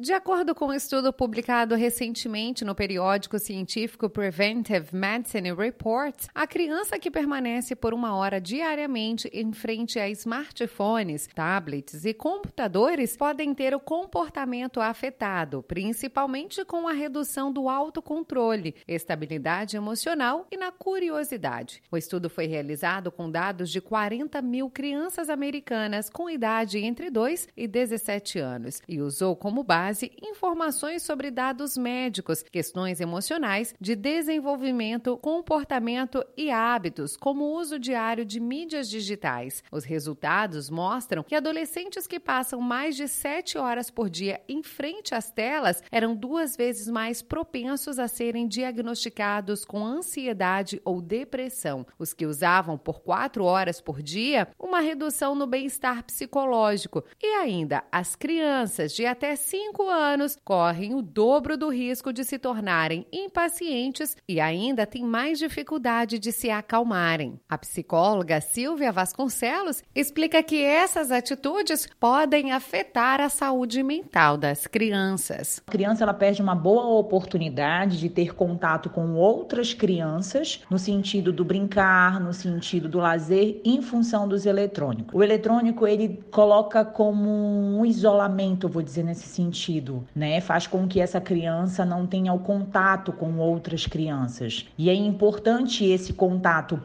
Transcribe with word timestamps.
De 0.00 0.12
acordo 0.12 0.54
com 0.54 0.66
um 0.66 0.72
estudo 0.72 1.12
publicado 1.12 1.74
recentemente 1.74 2.64
no 2.64 2.72
periódico 2.72 3.36
científico 3.36 4.08
Preventive 4.08 4.94
Medicine 4.94 5.52
Reports, 5.52 6.28
a 6.32 6.46
criança 6.46 7.00
que 7.00 7.10
permanece 7.10 7.74
por 7.74 7.92
uma 7.92 8.14
hora 8.14 8.40
diariamente 8.40 9.28
em 9.32 9.52
frente 9.52 9.98
a 9.98 10.08
smartphones, 10.08 11.26
tablets 11.34 12.04
e 12.04 12.14
computadores 12.14 13.16
podem 13.16 13.52
ter 13.52 13.74
o 13.74 13.80
comportamento 13.80 14.80
afetado, 14.80 15.64
principalmente 15.64 16.64
com 16.64 16.86
a 16.86 16.92
redução 16.92 17.52
do 17.52 17.68
autocontrole, 17.68 18.76
estabilidade 18.86 19.76
emocional 19.76 20.46
e 20.48 20.56
na 20.56 20.70
curiosidade. 20.70 21.82
O 21.90 21.96
estudo 21.96 22.30
foi 22.30 22.46
realizado 22.46 23.10
com 23.10 23.28
dados 23.28 23.68
de 23.68 23.80
40 23.80 24.40
mil 24.42 24.70
crianças 24.70 25.28
americanas 25.28 26.08
com 26.08 26.30
idade 26.30 26.78
entre 26.78 27.10
2 27.10 27.48
e 27.56 27.66
17 27.66 28.38
anos 28.38 28.80
e 28.86 29.00
usou 29.00 29.34
como 29.34 29.64
base 29.64 29.87
base 29.88 30.12
informações 30.22 31.02
sobre 31.02 31.30
dados 31.30 31.78
médicos, 31.78 32.42
questões 32.42 33.00
emocionais, 33.00 33.74
de 33.80 33.96
desenvolvimento, 33.96 35.16
comportamento 35.16 36.22
e 36.36 36.50
hábitos, 36.50 37.16
como 37.16 37.44
o 37.44 37.54
uso 37.58 37.78
diário 37.78 38.22
de 38.24 38.38
mídias 38.38 38.90
digitais. 38.90 39.62
Os 39.72 39.84
resultados 39.84 40.68
mostram 40.68 41.22
que 41.22 41.34
adolescentes 41.34 42.06
que 42.06 42.20
passam 42.20 42.60
mais 42.60 42.96
de 42.96 43.08
7 43.08 43.56
horas 43.56 43.90
por 43.90 44.10
dia 44.10 44.42
em 44.46 44.62
frente 44.62 45.14
às 45.14 45.30
telas 45.30 45.82
eram 45.90 46.14
duas 46.14 46.54
vezes 46.54 46.86
mais 46.88 47.22
propensos 47.22 47.98
a 47.98 48.08
serem 48.08 48.46
diagnosticados 48.46 49.64
com 49.64 49.86
ansiedade 49.86 50.82
ou 50.84 51.00
depressão. 51.00 51.86
Os 51.98 52.12
que 52.12 52.26
usavam 52.26 52.76
por 52.76 53.00
4 53.00 53.42
horas 53.42 53.80
por 53.80 54.02
dia, 54.02 54.48
uma 54.58 54.80
redução 54.80 55.34
no 55.34 55.46
bem-estar 55.46 56.04
psicológico. 56.04 57.02
E 57.22 57.26
ainda, 57.36 57.82
as 57.90 58.14
crianças 58.14 58.92
de 58.92 59.06
até 59.06 59.34
5 59.34 59.77
5 59.78 59.90
anos 59.90 60.36
correm 60.44 60.92
o 60.92 61.00
dobro 61.00 61.56
do 61.56 61.68
risco 61.68 62.12
de 62.12 62.24
se 62.24 62.36
tornarem 62.36 63.06
impacientes 63.12 64.16
e 64.28 64.40
ainda 64.40 64.84
têm 64.84 65.04
mais 65.04 65.38
dificuldade 65.38 66.18
de 66.18 66.32
se 66.32 66.50
acalmarem. 66.50 67.38
A 67.48 67.56
psicóloga 67.56 68.40
Silvia 68.40 68.90
Vasconcelos 68.90 69.84
explica 69.94 70.42
que 70.42 70.60
essas 70.60 71.12
atitudes 71.12 71.88
podem 72.00 72.50
afetar 72.50 73.20
a 73.20 73.28
saúde 73.28 73.80
mental 73.84 74.36
das 74.36 74.66
crianças. 74.66 75.62
A 75.68 75.70
criança 75.70 76.02
ela 76.02 76.14
perde 76.14 76.42
uma 76.42 76.56
boa 76.56 76.98
oportunidade 76.98 78.00
de 78.00 78.08
ter 78.08 78.34
contato 78.34 78.90
com 78.90 79.14
outras 79.14 79.72
crianças 79.74 80.60
no 80.68 80.78
sentido 80.78 81.32
do 81.32 81.44
brincar, 81.44 82.18
no 82.18 82.32
sentido 82.32 82.88
do 82.88 82.98
lazer, 82.98 83.60
em 83.64 83.80
função 83.80 84.26
dos 84.26 84.44
eletrônicos. 84.44 85.14
O 85.14 85.22
eletrônico 85.22 85.86
ele 85.86 86.20
coloca 86.32 86.84
como 86.84 87.30
um 87.30 87.86
isolamento, 87.86 88.68
vou 88.68 88.82
dizer 88.82 89.04
nesse 89.04 89.28
sentido 89.28 89.67
sentido, 89.68 90.04
né? 90.16 90.40
Faz 90.40 90.66
com 90.66 90.88
que 90.88 91.00
essa 91.00 91.20
criança 91.20 91.84
não 91.84 92.06
tenha 92.06 92.32
o 92.32 92.38
contato 92.38 93.12
com 93.12 93.36
outras 93.36 93.86
crianças. 93.86 94.66
E 94.78 94.88
é 94.88 94.94
importante 94.94 95.84
esse 95.84 96.14
contato 96.14 96.80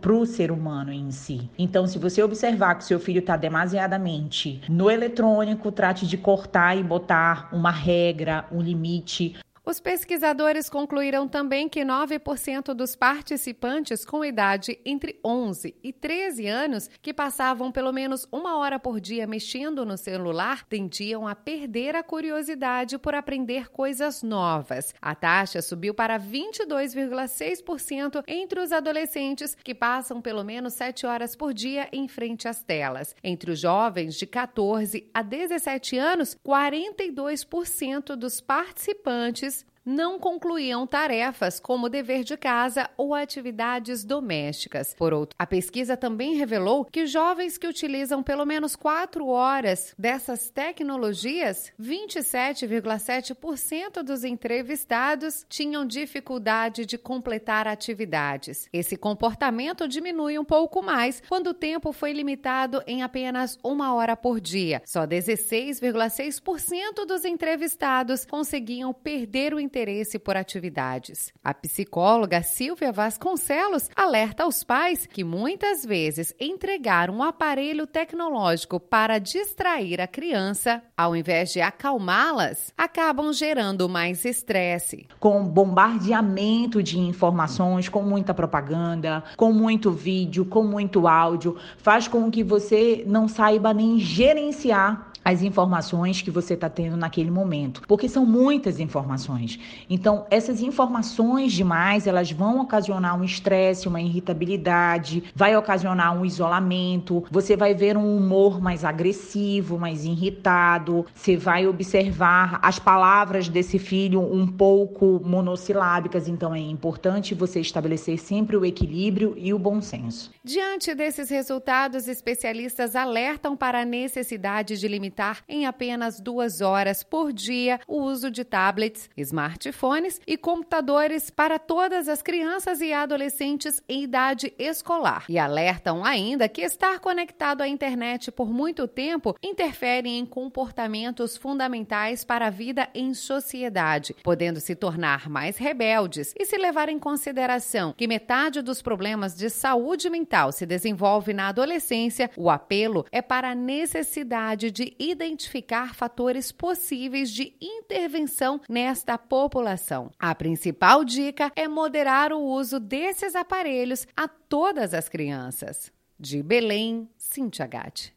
para 0.00 0.12
o 0.12 0.24
ser 0.24 0.50
humano 0.50 0.90
em 0.90 1.10
si. 1.10 1.50
Então, 1.58 1.86
se 1.86 1.98
você 1.98 2.22
observar 2.22 2.76
que 2.76 2.84
seu 2.84 2.98
filho 2.98 3.18
está 3.18 3.36
demasiadamente 3.36 4.60
no 4.68 4.90
eletrônico, 4.90 5.70
trate 5.70 6.06
de 6.06 6.16
cortar 6.16 6.76
e 6.76 6.82
botar 6.82 7.50
uma 7.52 7.70
regra, 7.70 8.46
um 8.50 8.62
limite. 8.62 9.36
Os 9.64 9.78
pesquisadores 9.78 10.68
concluíram 10.68 11.28
também 11.28 11.68
que 11.68 11.82
9% 11.82 12.74
dos 12.74 12.96
participantes 12.96 14.04
com 14.04 14.24
idade 14.24 14.80
entre 14.84 15.20
11 15.24 15.76
e 15.80 15.92
13 15.92 16.48
anos 16.48 16.90
que 17.00 17.14
passavam 17.14 17.70
pelo 17.70 17.92
menos 17.92 18.26
uma 18.32 18.58
hora 18.58 18.80
por 18.80 19.00
dia 19.00 19.24
mexendo 19.24 19.86
no 19.86 19.96
celular 19.96 20.64
tendiam 20.64 21.28
a 21.28 21.36
perder 21.36 21.94
a 21.94 22.02
curiosidade 22.02 22.98
por 22.98 23.14
aprender 23.14 23.70
coisas 23.70 24.20
novas. 24.20 24.92
A 25.00 25.14
taxa 25.14 25.62
subiu 25.62 25.94
para 25.94 26.18
22,6% 26.18 28.24
entre 28.26 28.58
os 28.58 28.72
adolescentes 28.72 29.56
que 29.62 29.76
passam 29.76 30.20
pelo 30.20 30.42
menos 30.42 30.74
7 30.74 31.06
horas 31.06 31.36
por 31.36 31.54
dia 31.54 31.88
em 31.92 32.08
frente 32.08 32.48
às 32.48 32.64
telas. 32.64 33.14
Entre 33.22 33.52
os 33.52 33.60
jovens 33.60 34.16
de 34.16 34.26
14 34.26 35.08
a 35.14 35.22
17 35.22 35.96
anos, 35.96 36.36
42% 36.44 38.16
dos 38.16 38.40
participantes 38.40 39.52
não 39.84 40.18
concluíam 40.18 40.86
tarefas 40.86 41.58
como 41.58 41.88
dever 41.88 42.22
de 42.24 42.36
casa 42.36 42.88
ou 42.96 43.14
atividades 43.14 44.04
domésticas. 44.04 44.94
Por 44.94 45.12
outro, 45.12 45.34
a 45.38 45.46
pesquisa 45.46 45.96
também 45.96 46.34
revelou 46.34 46.84
que 46.84 47.06
jovens 47.06 47.58
que 47.58 47.66
utilizam 47.66 48.22
pelo 48.22 48.46
menos 48.46 48.76
quatro 48.76 49.26
horas 49.26 49.92
dessas 49.98 50.50
tecnologias, 50.50 51.72
27,7% 51.80 54.02
dos 54.02 54.22
entrevistados 54.24 55.44
tinham 55.48 55.84
dificuldade 55.84 56.86
de 56.86 56.96
completar 56.96 57.66
atividades. 57.66 58.68
Esse 58.72 58.96
comportamento 58.96 59.88
diminui 59.88 60.38
um 60.38 60.44
pouco 60.44 60.80
mais 60.82 61.20
quando 61.28 61.48
o 61.48 61.54
tempo 61.54 61.92
foi 61.92 62.12
limitado 62.12 62.82
em 62.86 63.02
apenas 63.02 63.58
uma 63.62 63.94
hora 63.94 64.16
por 64.16 64.40
dia. 64.40 64.80
Só 64.84 65.06
16,6% 65.06 67.04
dos 67.06 67.24
entrevistados 67.24 68.24
conseguiam 68.24 68.92
perder 68.92 69.54
o 69.54 69.60
interesse 69.72 70.18
por 70.18 70.36
atividades. 70.36 71.32
A 71.42 71.54
psicóloga 71.54 72.42
Silvia 72.42 72.92
Vasconcelos 72.92 73.88
alerta 73.96 74.42
aos 74.42 74.62
pais 74.62 75.06
que 75.06 75.24
muitas 75.24 75.82
vezes 75.82 76.34
entregar 76.38 77.08
um 77.08 77.22
aparelho 77.22 77.86
tecnológico 77.86 78.78
para 78.78 79.18
distrair 79.18 79.98
a 79.98 80.06
criança, 80.06 80.82
ao 80.94 81.16
invés 81.16 81.50
de 81.52 81.62
acalmá-las, 81.62 82.74
acabam 82.76 83.32
gerando 83.32 83.88
mais 83.88 84.26
estresse. 84.26 85.06
Com 85.18 85.48
bombardeamento 85.48 86.82
de 86.82 86.98
informações, 86.98 87.88
com 87.88 88.02
muita 88.02 88.34
propaganda, 88.34 89.24
com 89.38 89.54
muito 89.54 89.90
vídeo, 89.90 90.44
com 90.44 90.62
muito 90.64 91.08
áudio, 91.08 91.56
faz 91.78 92.06
com 92.06 92.30
que 92.30 92.44
você 92.44 93.04
não 93.06 93.26
saiba 93.26 93.72
nem 93.72 93.98
gerenciar 93.98 95.11
as 95.24 95.42
informações 95.42 96.20
que 96.20 96.30
você 96.30 96.54
está 96.54 96.68
tendo 96.68 96.96
naquele 96.96 97.30
momento, 97.30 97.82
porque 97.86 98.08
são 98.08 98.26
muitas 98.26 98.80
informações. 98.80 99.58
Então, 99.88 100.26
essas 100.30 100.60
informações 100.60 101.52
demais, 101.52 102.06
elas 102.06 102.30
vão 102.30 102.60
ocasionar 102.60 103.18
um 103.18 103.24
estresse, 103.24 103.88
uma 103.88 104.00
irritabilidade, 104.00 105.22
vai 105.34 105.56
ocasionar 105.56 106.16
um 106.18 106.24
isolamento, 106.24 107.24
você 107.30 107.56
vai 107.56 107.74
ver 107.74 107.96
um 107.96 108.16
humor 108.16 108.60
mais 108.60 108.84
agressivo, 108.84 109.78
mais 109.78 110.04
irritado, 110.04 111.06
você 111.14 111.36
vai 111.36 111.66
observar 111.66 112.58
as 112.62 112.78
palavras 112.78 113.48
desse 113.48 113.78
filho 113.78 114.20
um 114.20 114.46
pouco 114.46 115.20
monossilábicas, 115.24 116.28
então 116.28 116.54
é 116.54 116.58
importante 116.58 117.34
você 117.34 117.60
estabelecer 117.60 118.18
sempre 118.18 118.56
o 118.56 118.64
equilíbrio 118.64 119.34
e 119.36 119.54
o 119.54 119.58
bom 119.58 119.80
senso. 119.80 120.30
Diante 120.44 120.94
desses 120.94 121.30
resultados, 121.30 122.08
especialistas 122.08 122.96
alertam 122.96 123.56
para 123.56 123.82
a 123.82 123.84
necessidade 123.84 124.78
de 124.78 124.88
limitar 124.88 125.11
limitar 125.12 125.42
em 125.46 125.66
apenas 125.66 126.18
duas 126.18 126.60
horas 126.62 127.02
por 127.02 127.32
dia 127.32 127.78
o 127.86 128.02
uso 128.02 128.30
de 128.30 128.44
tablets, 128.44 129.10
smartphones 129.16 130.20
e 130.26 130.36
computadores 130.38 131.28
para 131.28 131.58
todas 131.58 132.08
as 132.08 132.22
crianças 132.22 132.80
e 132.80 132.92
adolescentes 132.92 133.82
em 133.88 134.02
idade 134.02 134.54
escolar. 134.58 135.26
E 135.28 135.38
alertam 135.38 136.04
ainda 136.04 136.48
que 136.48 136.62
estar 136.62 136.98
conectado 136.98 137.60
à 137.60 137.68
internet 137.68 138.32
por 138.32 138.50
muito 138.50 138.88
tempo 138.88 139.36
interfere 139.42 140.08
em 140.08 140.24
comportamentos 140.24 141.36
fundamentais 141.36 142.24
para 142.24 142.46
a 142.46 142.50
vida 142.50 142.88
em 142.94 143.12
sociedade, 143.12 144.16
podendo 144.22 144.60
se 144.60 144.74
tornar 144.74 145.28
mais 145.28 145.58
rebeldes 145.58 146.34
e 146.38 146.46
se 146.46 146.56
levar 146.56 146.88
em 146.88 146.98
consideração 146.98 147.92
que 147.96 148.06
metade 148.06 148.62
dos 148.62 148.80
problemas 148.80 149.34
de 149.34 149.50
saúde 149.50 150.08
mental 150.08 150.52
se 150.52 150.64
desenvolve 150.64 151.34
na 151.34 151.48
adolescência, 151.48 152.30
o 152.36 152.48
apelo 152.48 153.04
é 153.12 153.20
para 153.20 153.50
a 153.50 153.54
necessidade 153.54 154.70
de 154.70 154.94
identificar 155.10 155.94
fatores 155.94 156.52
possíveis 156.52 157.30
de 157.30 157.54
intervenção 157.60 158.60
nesta 158.68 159.18
população. 159.18 160.10
A 160.18 160.34
principal 160.34 161.04
dica 161.04 161.50
é 161.56 161.66
moderar 161.66 162.32
o 162.32 162.40
uso 162.40 162.78
desses 162.78 163.34
aparelhos 163.34 164.06
a 164.16 164.28
todas 164.28 164.94
as 164.94 165.08
crianças. 165.08 165.92
De 166.18 166.42
Belém, 166.42 167.08
Cintia 167.16 167.66
Gatti. 167.66 168.14